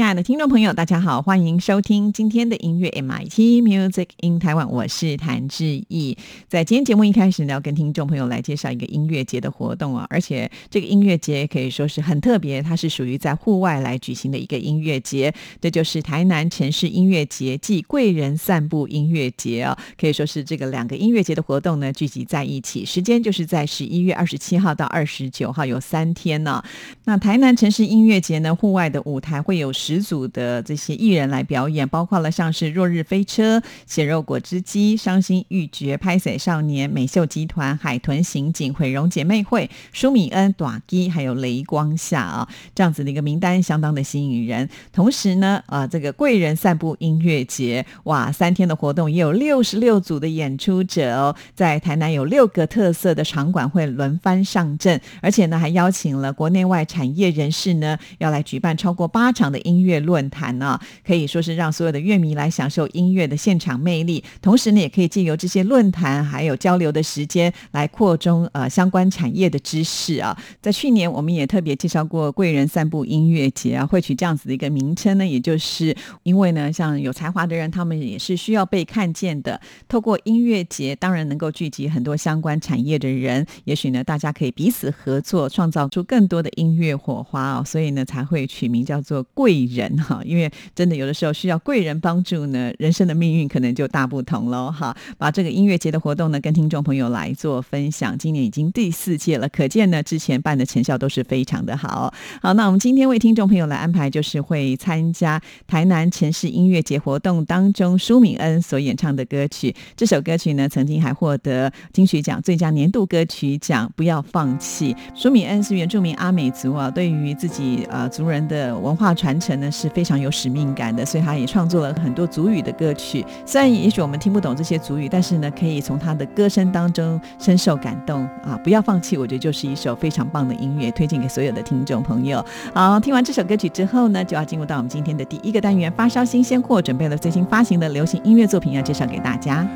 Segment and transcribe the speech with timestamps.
[0.00, 6.16] 亲爱的听众朋友，大家好，欢迎收听今天的音乐 MIT Music in Taiwan，我是谭志毅。
[6.48, 26.64] 在今天节目一开始呢，要跟听众朋友来介绍一个音乐节的活动啊，而且这个音乐节可以说是很特别，它是属于在户外来举行的一个音乐节，这就是台南城市音乐节暨贵人散步音乐节啊，可以说是这个两个音乐节的活动呢聚集在一起，时间就是在十一月二十七号到二十九号，有三天呢。
[27.04, 29.70] 那台南城市音乐节呢，户外的舞台会有。
[29.89, 44.68] 十十组的这些艺人来表演，包括了像是落日飞车、血肉果汁机、伤心欲绝、拍水少年、美秀集团、海豚刑警、毁容姐妹会、舒米恩、短基，还有雷光下啊，这样子的一个名单相当的吸引人。
[44.92, 59.58] 同时呢，啊，这个贵人散步音乐节，哇，三天的活动也有六十六组的演出者哦，在台南有六个特色的场馆会轮番上阵，而且呢，还邀请了国内外产业人士呢，要来举办超过八场的。
[59.60, 70.36] 音乐论坛呢，可以说是让所有的乐迷来享受音乐的现场魅力，同时呢，也可以借由这些论坛还有交流的时间来扩充呃相关产业的知识啊。
[70.60, 79.60] 在去年，我们也特别介绍过贵人散步音乐节啊，会取这样子的一个名称呢，也就是因为呢，像有才华的人，他们也是需要被看见的。
[79.88, 87.62] 透过音乐节，当然能够聚集很多相关产业的人，也许呢，大家可以彼此合作，创造出更多的音乐火花哦。
[87.64, 89.59] 所以呢，才会取名叫做贵。
[89.66, 94.96] 人哈，因为真的有的时候需要贵人帮助呢，人生的命运可能就大不同喽哈。
[95.18, 98.16] 把这个音乐节的活动呢，跟听众朋友来做分享。
[98.16, 102.12] 今年已经第四届了，可见呢之前办的成效都是非常的好。
[102.42, 109.74] 好，那我们今天为听众朋友来安排，就是会参加台南城市音乐节活动当中，舒敏恩所演唱的歌曲。
[109.96, 113.90] 这首歌曲呢，曾经还获得金曲奖最佳年度歌曲奖。
[113.96, 114.94] 不要放弃。
[115.14, 119.49] 舒敏恩是原住民阿美族啊，对于自己呃族人的文化传承。
[119.56, 123.24] 呢是非常有使命感的，所以他也创作了很多族语的歌曲。
[123.44, 128.58] 虽然也许我们听不懂这些族语，但是呢，可以从他的歌声当中深受感动啊！
[128.62, 132.44] 不要放弃，我觉得就是一首非常棒的音乐，推荐给所有的听众朋友。
[132.74, 139.66] 好，听完这首歌曲之后呢，就要进入到我们今天的第一个单元——发烧新鲜货，准备了最新发行的流行音乐作品要介绍给大家。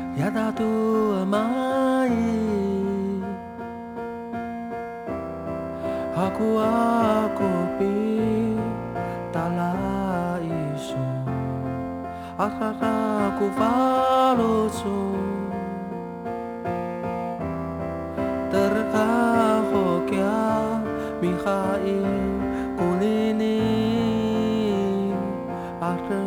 [12.35, 14.99] ahaha ku falusu
[18.51, 20.35] terkaho kya
[21.23, 22.03] mihail
[22.75, 23.63] kulini
[25.79, 26.24] ahaha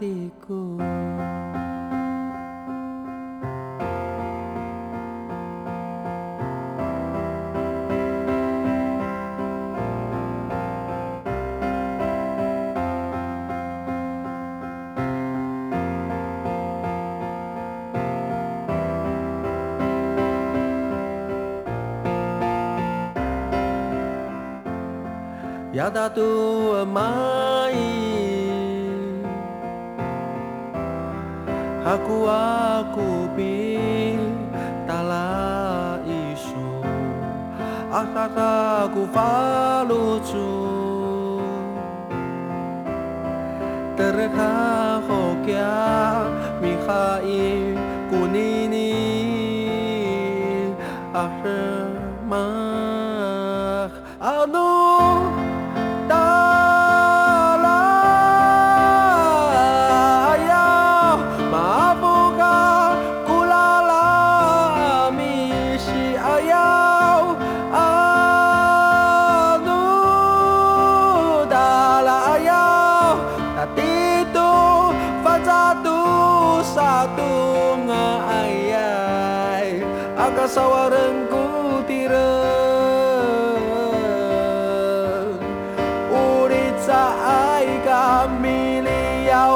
[0.00, 0.80] bateko
[25.72, 26.26] Yada tu
[26.82, 27.59] amar
[31.90, 33.00] 哈库阿库
[33.36, 34.16] 比
[34.86, 35.02] 达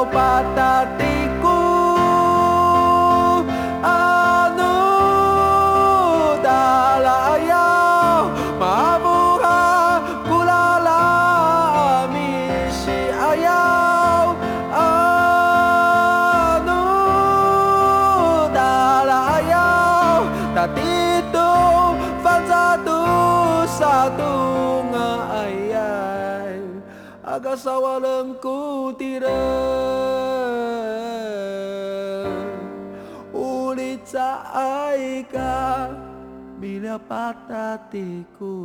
[0.03, 0.54] But.
[37.05, 38.57] tempat hatiku.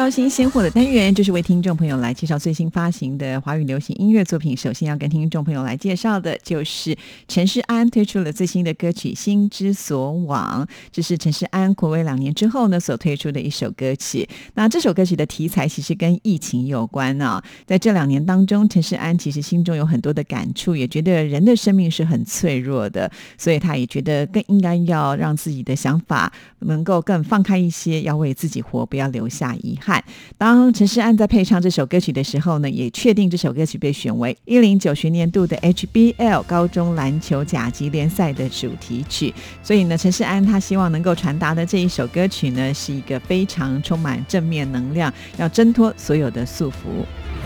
[0.00, 4.56] 高新鲜货的单元，就是为听众朋友来介绍最新发行的华语流行音乐作品。
[4.56, 6.96] 首先要跟听众朋友来介绍的，就是
[7.28, 14.26] 陈世安推出了最新的歌曲《心之所往》，这是陈世安暌违两年之后呢所推出的一首歌曲。
[14.54, 29.89] 那这首歌曲的题材其实跟疫情有关啊，在这两年当中，陈世安其实心中有很多的感触，也觉得人的生命是很脆弱的，所以他也觉得更应该要让自己的想法能够更放开一些，要为自己活，不要留下遗憾。
[30.36, 39.32] 当陈世安在配唱这首歌曲的时候呢，也确定这首歌曲被选为一零九学年度的 HBL 高中篮球甲级联赛的主题曲。
[39.62, 46.74] 所以呢，陈世安他希望能够传达的这一首歌曲呢，是一个非常充满正面能量，要挣脱所有的束缚。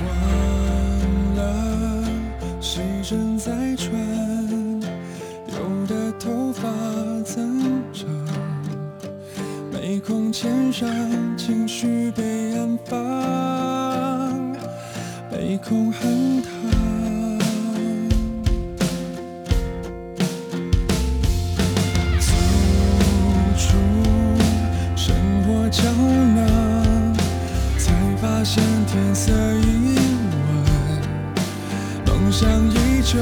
[0.01, 2.05] 忘了
[2.61, 3.93] 谁正在传，
[5.49, 6.69] 有的头发，
[9.95, 10.91] 眉孔牵上，
[11.37, 14.53] 情绪被安放，
[15.31, 16.49] 被空恨他。
[22.19, 22.27] 走
[23.57, 23.77] 出
[24.97, 27.15] 生活胶囊。
[27.79, 29.95] 才发现天色已
[32.05, 33.21] 晚，梦想依旧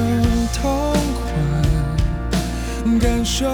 [0.55, 3.45] 痛快，感受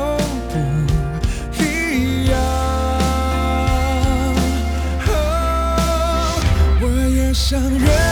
[7.48, 8.07] 相约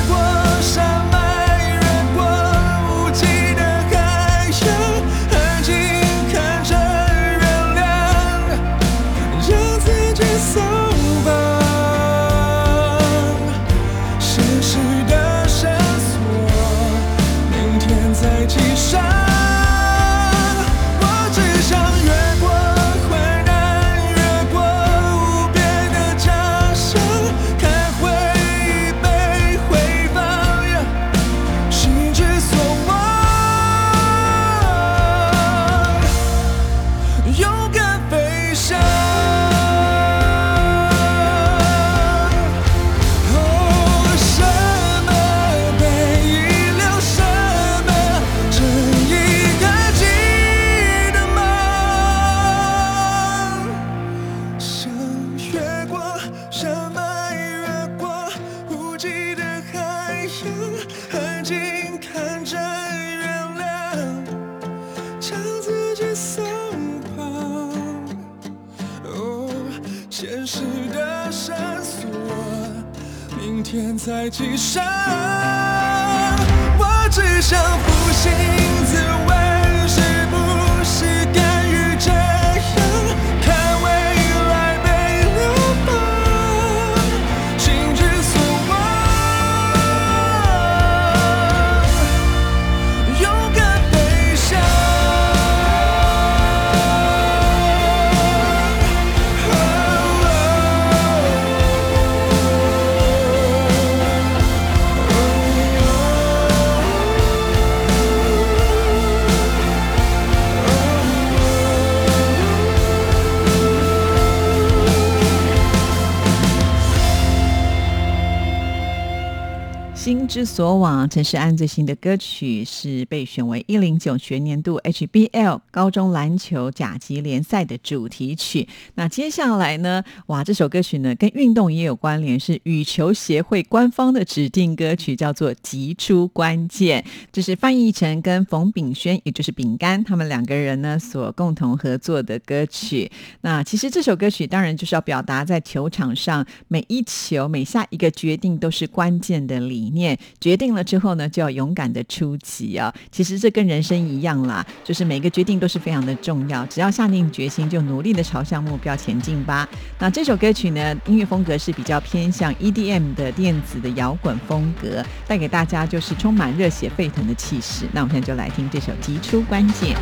[120.07, 128.69] 心之所往，陈世安最新的歌曲是被选为一零九学年度 HBL 高中篮球甲级联赛的主题曲。
[128.95, 130.05] 那接下来呢？
[130.27, 137.03] 哇，这首歌曲呢跟运动也有关联，是羽球协会官方的指定歌曲，叫做《急出关键》。
[137.33, 143.11] 这是范逸臣跟冯炳轩，也就是饼干，他们两个人呢所共同合作的歌曲。
[143.41, 149.96] 那其实这首歌曲当然就是要表达在球场上每一球每下一个决定都是关键的理。
[149.97, 152.95] 念决定了之后呢，就要勇敢的出击啊！
[153.11, 156.65] 其实这跟人生一样啦，就是每个决定都是非常的重要。
[156.67, 159.69] 只要下定决心，就努力的朝向目标前进吧。
[159.99, 167.87] 那这首歌曲呢，音乐风格是比较偏向 EDM 的电子的摇滚风格，带给大家就是充满热血沸腾的气势。
[167.93, 169.97] 那我们现在就来听这首《提出关键》。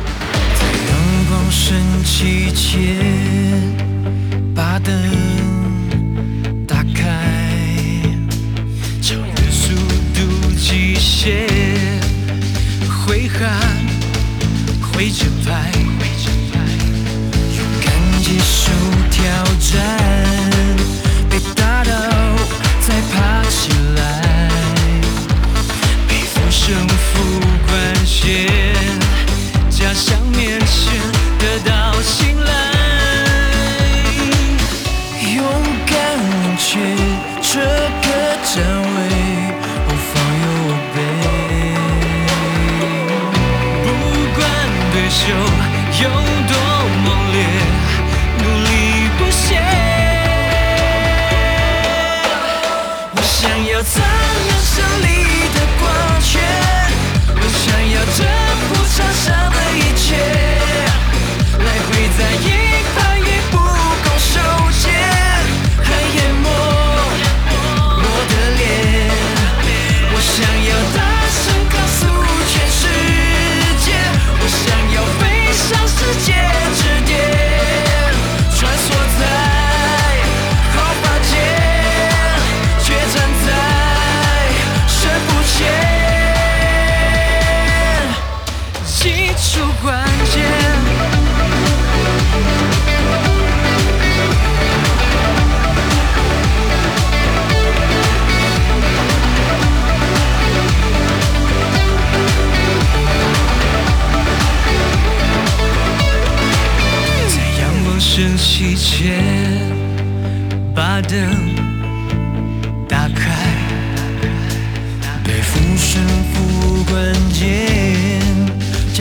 [0.59, 3.01] 在阳光升起前，
[4.53, 4.93] 把灯
[10.67, 11.47] 极限，
[13.05, 13.47] 挥汗
[14.81, 15.71] 挥着拍，
[17.55, 18.71] 勇敢接受
[19.11, 19.21] 挑
[19.59, 19.77] 战，
[21.29, 21.91] 被打倒
[22.81, 24.49] 再爬起来。
[26.07, 28.49] 背负胜负关键，
[29.69, 30.99] 假想面前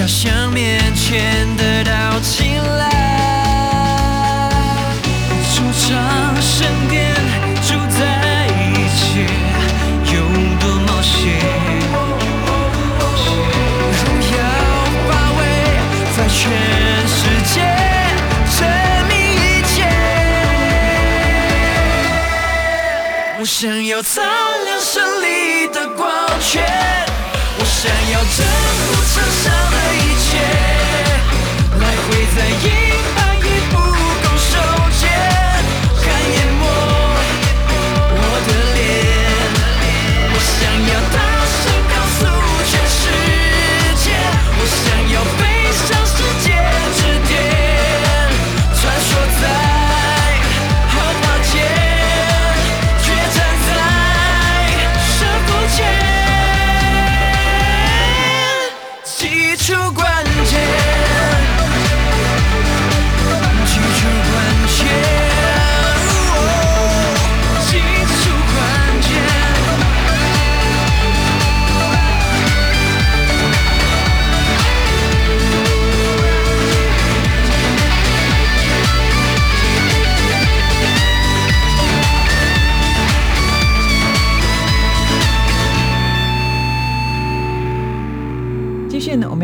[0.04, 2.90] 假想面前得到青睐。
[5.54, 5.82] 主场
[6.42, 7.14] 圣殿
[7.62, 8.04] 主宰
[8.68, 9.24] 一切，
[10.12, 10.20] 有
[10.60, 11.40] 多冒险？
[13.96, 14.36] 荣耀
[15.08, 15.40] 发威，
[16.14, 16.38] 在全
[17.08, 17.16] 世
[17.54, 17.56] 界
[18.58, 18.60] 证
[19.08, 19.42] 明一
[19.72, 19.74] 切。
[23.38, 24.20] 我想要擦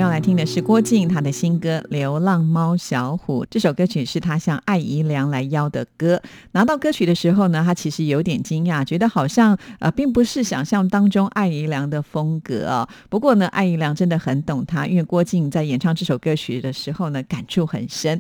[0.00, 3.44] 要来听的是郭靖他的新歌《流浪猫小虎》。
[3.50, 6.22] 这首歌曲是他向艾怡良来邀的歌。
[6.52, 12.88] 拿到歌曲的时候呢，他其实有点惊讶，觉得好像呃，并不是想象当中艾怡良的风格哦。
[13.10, 18.18] 不过呢，艾怡良真的很懂他，因为郭靖在演唱这首歌曲的时候呢，感触很深。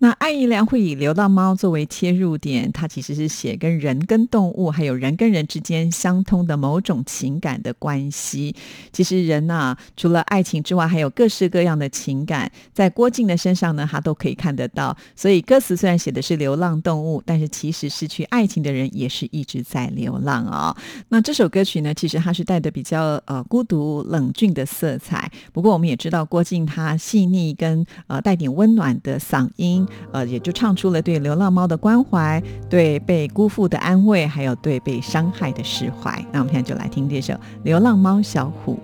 [0.00, 8.54] 那艾怡良会以流浪猫作为切入点，他其实是写跟人跟动物，还有人跟人之间相通的某种情感的关系。
[8.92, 14.96] 其实人呐、除了爱情之外，还有各各式各样的情感，在郭靖的身上呢，他都可以看得到。
[15.14, 20.76] 所以歌词虽然写的是流浪动物，但是其实失去爱情的人也是一直在流浪哦。
[21.10, 25.30] 那这首歌曲呢，其实它是带的比较呃孤独冷峻的色彩。
[25.52, 36.20] 不过我们也知道郭靖他细腻跟呃带点温暖的嗓音，呃也就唱出了对流浪猫的关怀，对被辜负的安慰，还有对被伤害的释怀。
[36.32, 38.74] 那我们现在就来听这首《流浪猫小虎》。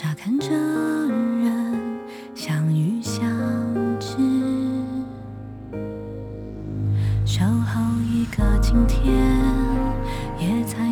[0.00, 1.98] 傻看着人
[2.32, 3.20] 相遇相
[3.98, 4.14] 知，
[7.26, 9.12] 守候一个晴天，
[10.38, 10.87] 也才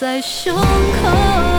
[0.00, 1.49] 在胸口。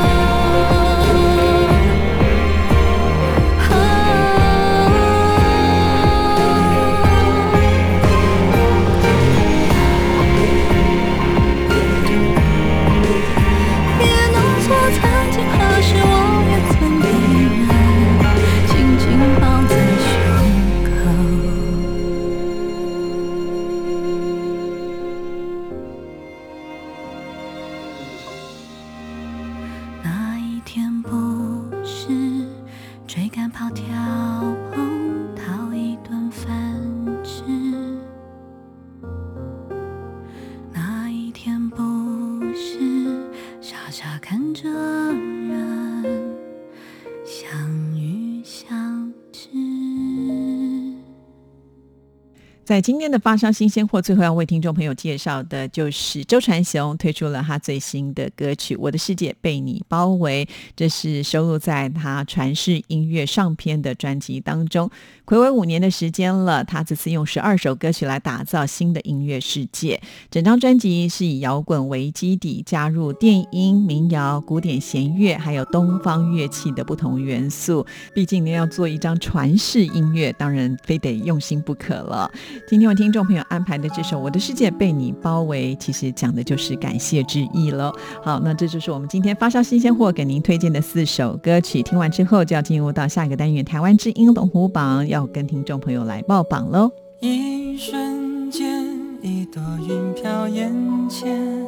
[52.64, 60.46] 在今天的发烧新鲜货，最后要为听众朋友介绍的就是周传雄推出了他最新的歌曲《我的世界被你包围》，
[60.76, 64.90] 这是收录在他传世音乐上篇的专辑当中。
[65.26, 70.00] 暌违五年的时间了，他这次用十二首歌曲来打造新的音乐世界。
[70.30, 77.86] 整张专辑是以摇滚为基底，加入电音、民谣、古典弦乐，还有东方乐器的不同元素。
[78.14, 82.32] 毕竟呢，要做一张传世音乐，当然非得用心不可了。
[82.68, 87.94] 今天为听众朋友安排的这首《我的世界被你包围》，其实讲的就是感谢之意了。
[88.24, 91.82] 好，那这就是我们今天发烧新鲜货给您推荐的四首歌曲。
[91.84, 96.92] 听完之后，就要进入到下一个单元——台湾之音龙虎榜，要跟听众朋友来报榜喽。
[97.20, 98.86] 一瞬间，
[99.22, 100.74] 一朵云飘眼
[101.10, 101.66] 前，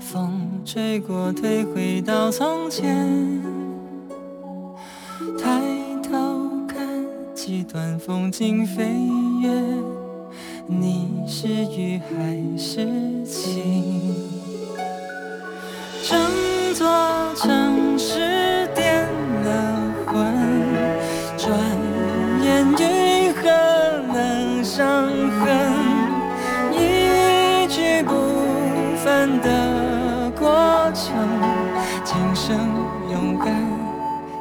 [0.00, 3.42] 风吹过，退回到从前。
[5.38, 5.60] 太，
[7.46, 8.82] 几段风景飞
[9.40, 9.48] 越，
[10.66, 14.16] 你是雨还是晴？
[16.02, 16.18] 整
[16.74, 16.84] 座
[17.36, 19.06] 城市点
[19.44, 20.34] 了魂，
[21.38, 21.56] 转
[22.42, 25.06] 眼愈合了伤
[25.38, 25.70] 痕，
[26.72, 28.10] 一去不
[29.04, 31.14] 返的过程，
[32.02, 32.58] 今生
[33.08, 33.54] 勇敢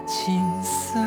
[0.08, 1.00] 青涩，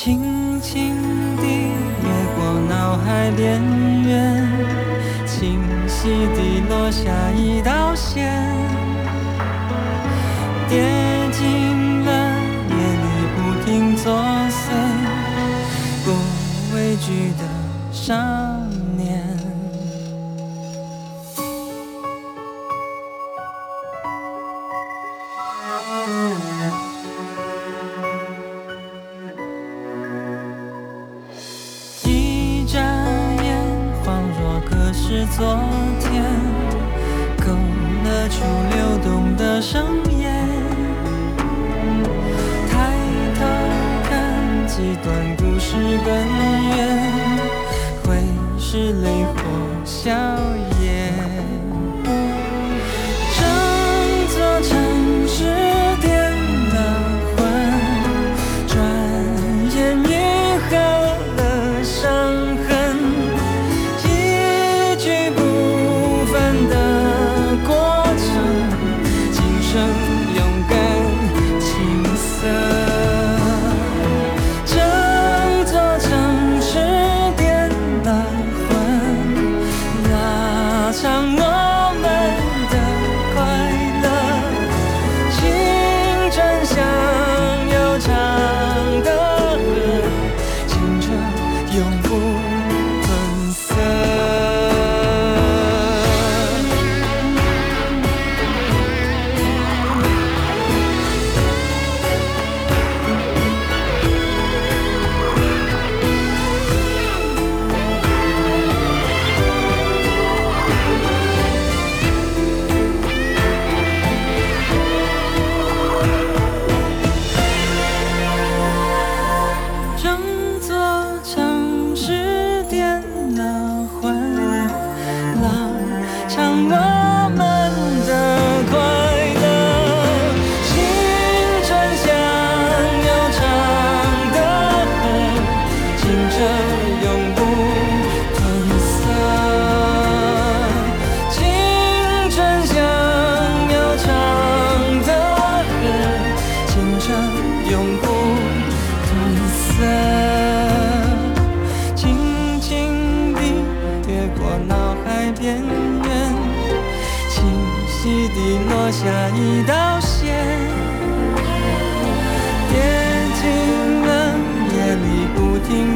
[0.00, 0.94] 轻轻
[1.38, 3.60] 地越过脑海边
[4.04, 4.48] 缘，
[5.26, 5.58] 清
[5.88, 8.32] 晰地落下一道线。
[10.68, 10.84] 跌
[11.32, 12.12] 进了
[12.68, 14.14] 夜里不停作
[14.48, 14.70] 祟、
[16.04, 16.12] 不
[16.76, 17.42] 畏惧的
[17.90, 18.57] 伤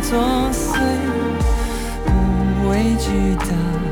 [0.02, 0.18] 作
[0.52, 0.76] 祟、
[2.04, 3.91] 不畏惧的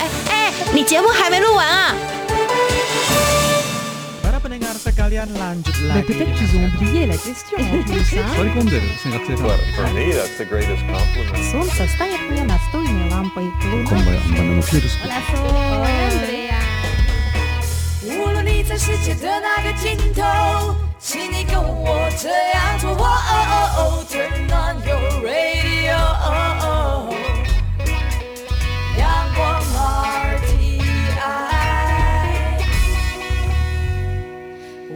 [0.73, 1.95] 你节目还没录完啊？
[21.03, 25.97] 请你跟我这样做哦哦哦 turn on your radio.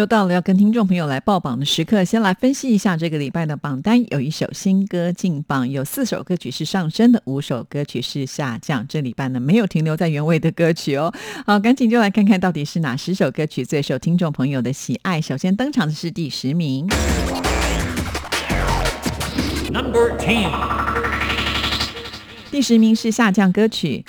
[0.00, 4.02] 又到了要跟听众朋友来报榜的时刻，先来分析一下这个礼拜的榜单。
[4.10, 8.86] 有一首新歌进榜，有四首歌曲是上升的，五首歌曲是下降。
[8.88, 11.12] 这礼拜呢没有停留在原位的歌曲哦。
[11.44, 15.20] 好，赶紧就来看看到底是哪十首歌曲最受听众朋友的喜爱。
[15.20, 16.88] 首先登场的是第十名
[19.70, 20.50] ，Number Ten，
[22.50, 24.02] 第十名是下降歌曲。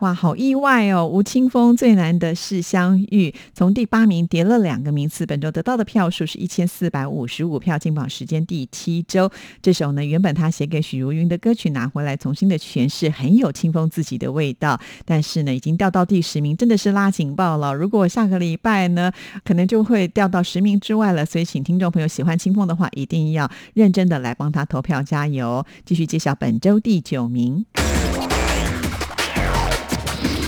[0.00, 1.06] 哇，好意外哦！
[1.06, 9.30] 吴青峰最难的是相遇，从第八名跌了两个名次，本周得到的票数是一千四百五十五票，进榜时间第七周。
[9.60, 17.74] 这首呢，原本他写给许茹芸的歌曲拿回来重新的诠释，很有清风自己的味道，但是呢，已经掉到第十名，真的是拉警报了。
[17.74, 19.12] 如果下个礼拜呢，
[19.44, 21.26] 可能就会掉到十名之外了。
[21.26, 25.62] 所以，请听众朋友喜欢清风的话，一定要认真的来帮他投票加油。
[25.84, 27.66] 继续揭晓本周第九名。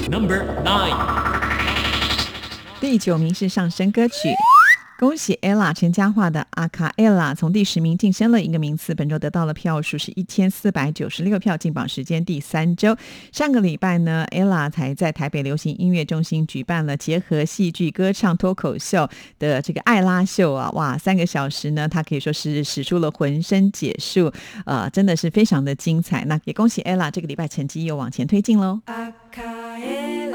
[0.08, 0.96] Number Nine，
[2.80, 4.14] 第九名是上升歌曲。
[5.02, 12.96] 恭喜 ella 陈嘉桦的《阿卡 ella》从第十名晋升了一个名次，本周得到了票数是一千四百九十六票，进榜时间第三周。
[13.32, 19.10] 上个礼拜呢，ella 才在台北流行音乐中心举办了结合戏剧、歌唱、脱口秀
[19.40, 24.32] 的这个艾拉秀啊，哇，三个小时呢，她可以说是使出了浑身解数，
[24.66, 26.24] 呃，真的是非常的精彩。
[26.26, 28.80] 那也恭喜 ella 这个礼拜成绩又往前推进喽。
[28.84, 29.42] 阿卡
[29.80, 30.30] 耶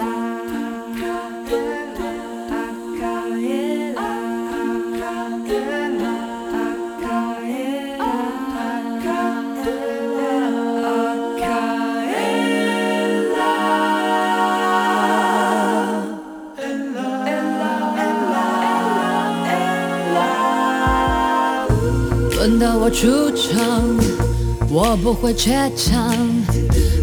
[22.87, 23.83] 我出场，
[24.69, 26.15] 我不会怯场，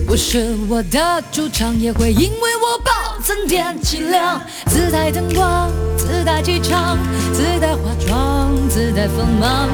[0.07, 4.40] 不是我的主场，也会因为我暴增点气量。
[4.68, 6.97] 自带灯光，自带气场，
[7.35, 9.68] 自带化妆，自带锋芒，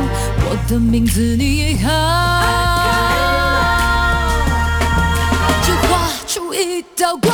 [0.51, 1.88] 我的名字你好。
[5.62, 7.33] 就画出一道光，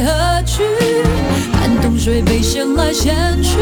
[0.00, 0.62] 来喝去？
[1.52, 3.58] 看冬水被掀来掀去。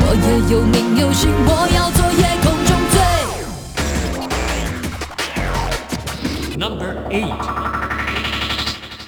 [0.00, 2.96] 我也有名有姓，我要做夜空中最。
[6.58, 7.34] Number Eight，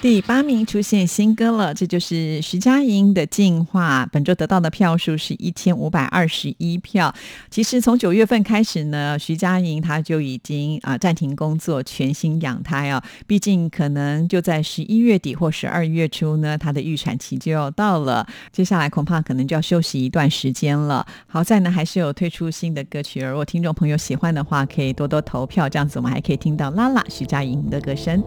[0.07, 7.13] 第八名出现新歌了，这就是徐佳莹的《进化》，本周得到的票数是一千五百二十一票。
[7.51, 13.03] 其实从九月份开始呢，徐佳莹她就已经啊暂停工作，全心养胎啊。
[13.27, 21.05] 毕竟可能就在十一月底或十二月初呢，她的预产期就要到了，接下来恐怕可能就要休息一段时间了。
[21.27, 28.23] 好在呢，还是有推出新的歌曲，如果听众朋友喜欢的话，可以多多投票，这样子我们还可以听到拉拉徐佳莹的歌声。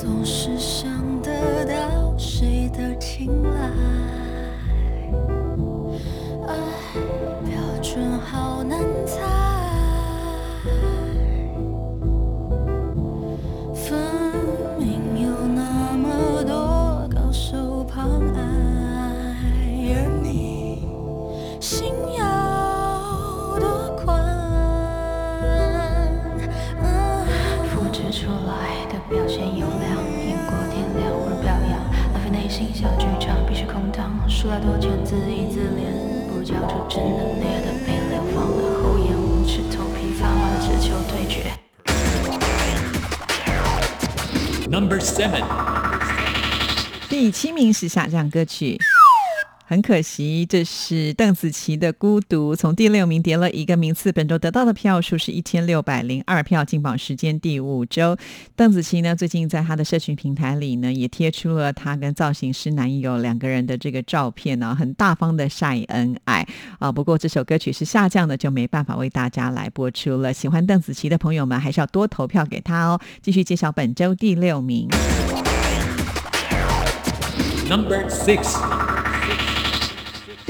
[0.00, 1.30] 总是想得
[1.66, 3.70] 到谁的青睐，
[34.40, 35.92] 空荡，输来多钱自娱自怜，
[36.28, 41.52] 不如交出真的烈的被流放的厚颜无耻，头皮发麻的只求对决。
[44.70, 45.44] Number seven，
[47.08, 48.78] 第七名是下降歌曲。
[49.70, 54.10] 很可惜，这是邓紫棋的《孤独》，从第六名跌了一个名次。
[54.10, 58.16] 本周得到的票数是一千六百零二票，进榜时间第五周。
[58.56, 66.44] 邓紫棋呢，最近在她的社群平台里呢，也贴出了她跟造型师男友两个人的这个照片呢、很大方的晒恩爱
[66.80, 66.90] 啊。
[66.90, 70.32] 不过这首歌曲是下降的，就没办法为大家来播出了。
[70.32, 73.00] 喜欢邓紫棋的朋友们，还是要多投票给她哦。
[73.22, 74.88] 继续介绍本周第六名。
[77.68, 78.58] Number six，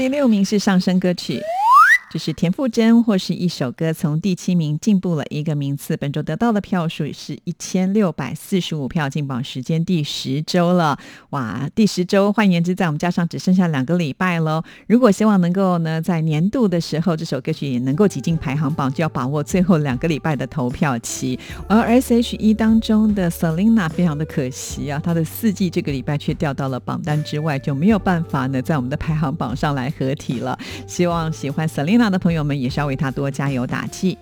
[0.01, 1.39] 第六名是上升歌曲。
[2.11, 10.99] 这是田馥甄或是一首歌从第七名进步了一个名次，本周得到的票数是一千六百四十五票，进榜时间第十周了。
[11.29, 14.61] 哇，第十周，换言之，在我们加上只剩下两个礼拜喽。
[14.87, 21.39] 如果希望能够呢，在年度的时候，这首歌曲也能够挤进排行榜，就要把握最后两个礼拜的投票期。
[21.69, 30.59] 而 S.H.E 当中的 Selina 非常的可惜啊，她的四季这个礼拜却掉到了榜单之外，就没有办法呢，在我们的排行榜上来合体了。
[30.85, 34.17] 希望喜欢 Selina 那的朋友们也是要为他多加油打气。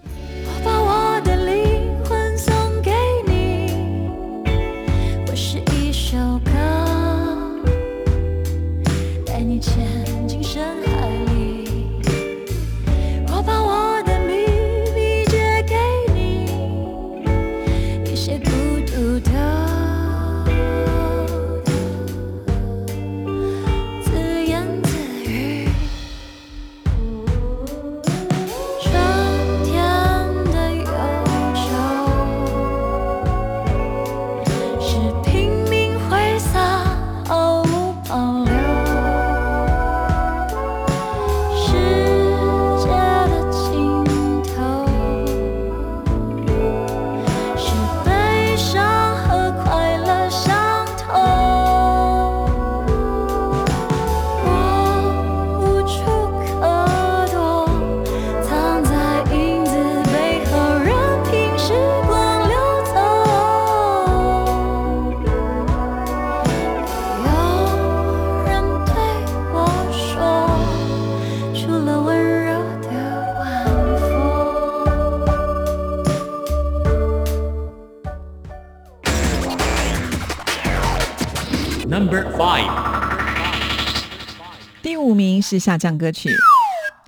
[85.50, 86.30] 是下降歌曲。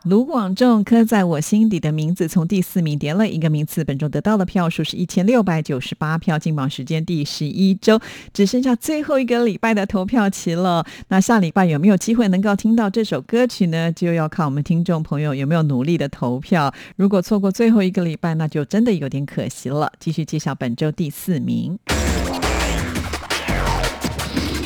[0.06, 8.00] 卢广仲刻在我心底的名字从第四名跌了一个名次，本周得到的票数是一千六百九十八票，进榜时间第十一周，
[8.34, 10.84] 只剩下最后一个礼拜的投票期了。
[11.10, 13.92] 那下礼拜有没有机会能够听到这首歌曲呢？
[13.92, 16.74] 就要看我们听众朋友有没有努力的投票。
[16.96, 19.92] 如果错过最后一个礼拜，那就真的有点可惜了。
[20.00, 21.78] 继续介绍本周第四名。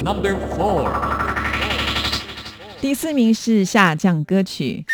[0.02, 0.88] Number four，
[2.86, 4.86] 第四名是下降歌曲。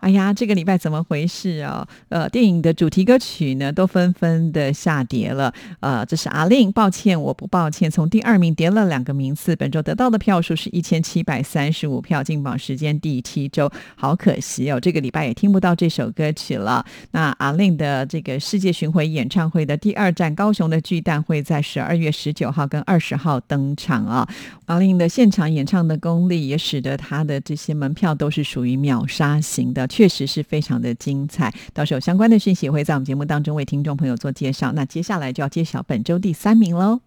[0.00, 1.86] 哎呀，这个礼拜怎么回事哦？
[2.08, 5.52] 呃，电影的主题歌曲呢，都纷纷的下跌了。
[5.80, 9.54] 呃，这是阿令，抱歉，我不抱歉，从第二名跌了两个名次。
[9.56, 16.82] 本周得到的票数是一千七百三十五票，进榜时间第七周，好可惜哦，这个礼拜也听不到这首歌曲了。
[17.10, 24.26] 那阿令的这个世界巡回演唱会的第二站高雄的巨蛋会在十二月十九号跟二十号登场啊。
[24.64, 29.89] 阿令的现场演唱的功力也使得他的这些门票都是属于秒杀型的。
[29.90, 34.72] 确实是非常的精彩，到时候相关的讯息也会在我们节目当中为听众朋友做介绍。
[34.72, 37.00] 那接下来就要揭晓本周第三名喽。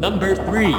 [0.00, 0.76] Number three，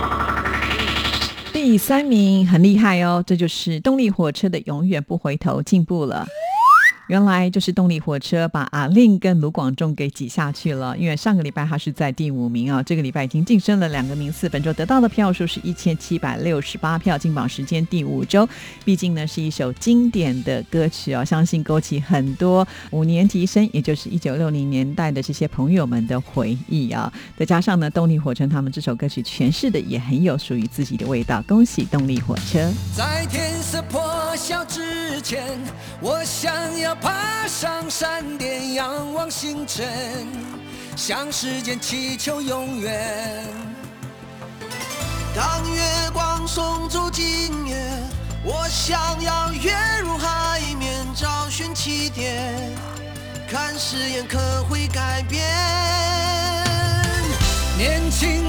[1.51, 6.27] 第三名很厉害哦，这就是动力火车的《永远不回头》进步了。
[7.09, 18.47] 原来就是动力火车把阿令跟卢广仲给挤下去了，因为上个礼拜他是在第五名啊，这个礼拜已经晋升了两个名次，本周得到的票数是一千七百六十八票，进榜时间第五周。
[18.85, 27.11] 毕竟呢是一首经典的歌曲哦，相信勾起很多五年级生，也就是一九六零年代的这些朋友们的回忆啊。
[27.35, 32.71] 再加上呢，动力火车他们这首歌曲诠释的也很有属于自己的味道，恭喜动力火车！
[32.95, 33.99] 在天色破
[34.35, 35.43] 晓之前，
[36.01, 39.87] 我想要爬上山巅，仰望星辰，
[40.95, 43.45] 向时间祈求永远。
[45.35, 45.81] 当月
[46.11, 47.75] 光送走今夜，
[48.43, 49.71] 我想要跃
[50.01, 52.53] 入海面，找寻起点，
[53.49, 54.37] 看誓言可
[54.69, 55.43] 会改变。
[57.77, 58.48] 年轻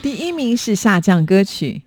[0.00, 1.82] 第一名是下降歌曲。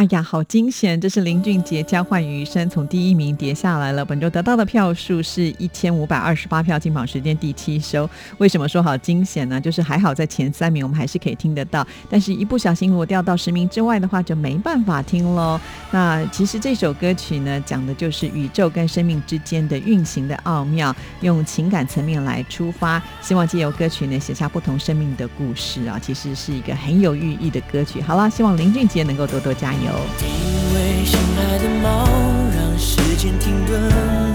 [0.00, 0.98] 哎呀，好惊险！
[0.98, 4.02] 这是林俊杰交换余生从第一名跌下来了。
[4.02, 8.08] 本周得到的票数是一千五百二十八票，进榜时间第七收。
[8.38, 9.60] 为什么说好惊险呢？
[9.60, 15.60] 就是还好在前三名我们还是可以听得到，但是一不小心如果掉到十名之外的话，就没办法听喽。
[15.90, 28.00] 那其实这首歌曲呢，讲的就是宇宙跟生命之间的运行的奥妙，用情感层面来出发，希望借由歌曲呢写下不同生命的故事啊，其实是一个很有寓意的歌曲。
[28.00, 29.89] 好啦，希望林俊杰能够多多加油。
[30.22, 32.06] 因为心爱的猫
[32.54, 33.80] 让时间停顿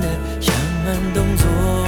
[0.02, 0.08] 的
[0.42, 0.54] 像
[0.84, 1.85] 慢动作。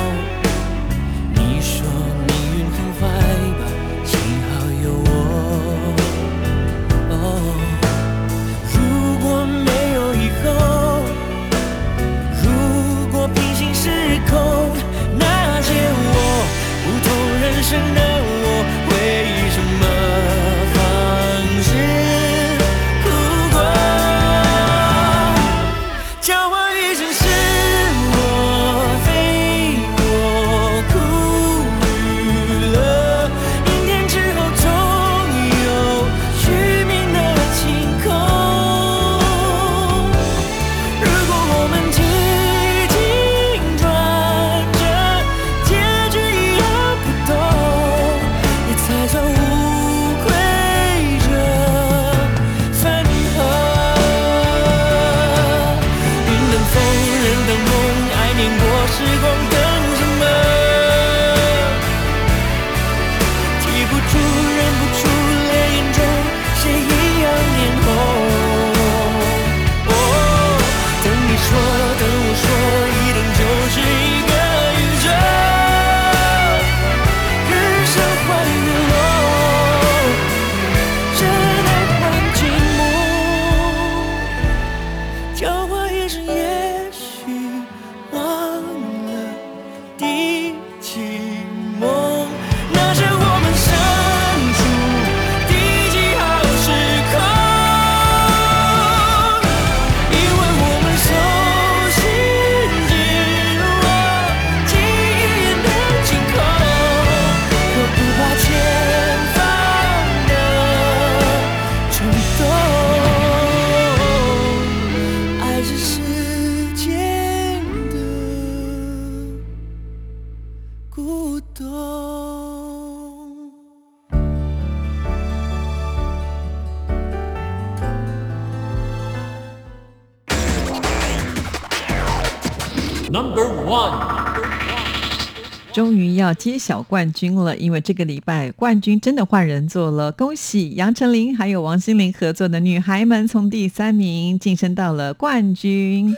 [136.28, 146.14] 要揭晓冠军了，因为这个礼拜冠军真的换人做了，恭喜杨丞琳还有王心凌合作的女孩们从第三名晋升到了冠军。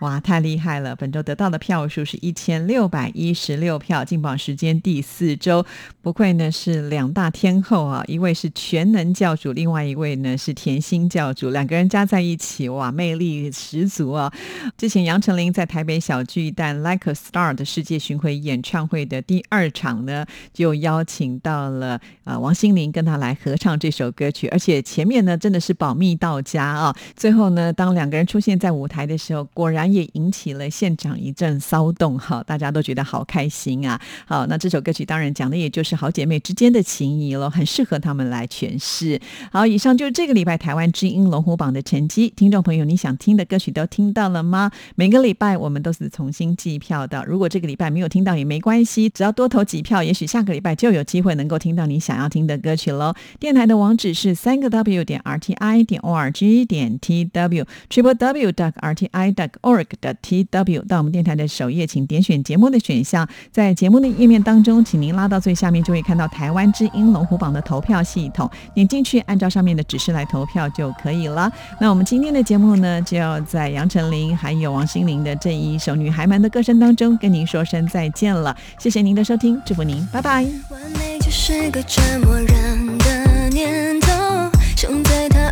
[0.00, 0.96] 哇，太厉害了！
[0.96, 5.66] 本周得到的票数是一千六百一十六票，进榜时间第四周，
[6.00, 14.32] 不愧呢是两大天后啊，一位是全能教主，另外一位呢是甜心教主，两个人加在一起，哇，魅力十足啊！
[14.78, 20.24] 之前杨丞琳在台北小巨蛋 Like a Star 的世界巡回演唱会的第二场呢，
[20.54, 29.89] 就邀请到了呃王心凌跟他来合唱这首歌曲，而且前面呢真的是保密到家啊，最后呢当两个人出现在舞台的时候，果然。
[29.92, 34.00] 也引起了现场一阵骚动，哈，大家都觉得好开心啊！
[34.26, 39.20] 好，那这首歌曲当然讲的也就是好姐妹之间的情谊了，很适合他们来诠释。
[39.52, 42.32] 好，以上就是这个礼拜台湾之音龙虎榜的成绩。
[42.36, 44.70] 听众朋友，你想听的歌曲都听到了吗？
[44.94, 53.14] 每个礼拜我们都是重新计票的，如果这个礼拜没有听到也没关系，只要多投几票，也许下个礼拜就有机会能够听到你想要听的歌曲喽。
[53.38, 58.72] 电台的网址是三个 w 点 r t i 点 o r g 点 t w triple w dot
[58.76, 71.50] r t i dot OR 的 T W 到我们电台的首页，请点选节目的选项，在节目的页面当中，请您拉到最下面，就会看到台湾之音龙虎榜的投票系统，点进去，按照上面的指示来投票就可以了。
[71.80, 78.56] 那我们今天的节目呢，就要在杨丞琳还有王心凌的这一首《女孩们》的歌声当中，跟您说声再见了。
[78.78, 80.44] 谢谢您的收听，祝福您，拜拜。
[80.70, 82.79] 完美就是个折磨人，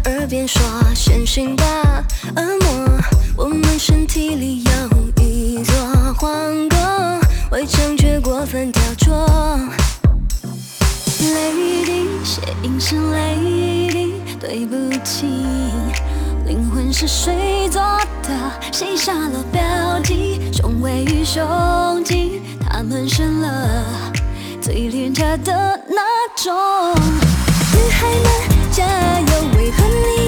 [0.09, 0.63] 耳边说
[0.95, 1.65] 先醒吧，
[2.35, 2.99] 恶魔。
[3.37, 5.75] 我们身体里有一座
[6.15, 9.11] 皇宫，围墙却过分雕琢。
[11.21, 15.27] Lady，谐音是 Lady，对不起，
[16.47, 17.83] 灵魂是水做
[18.23, 18.31] 的，
[18.73, 19.61] 谁下了标
[20.01, 23.85] 记，胸围与胸襟，他们生了
[24.59, 26.03] 最廉价的那
[26.43, 26.95] 种。
[27.79, 28.27] 女孩们
[28.73, 28.85] 加
[29.21, 30.28] 油，为何你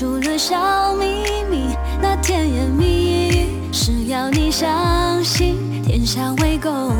[0.00, 1.04] 除了小秘
[1.50, 6.96] 密，那甜言蜜语是要你相信，天下为公，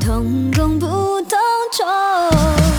[0.00, 1.38] 同工不同
[1.70, 2.69] 酬。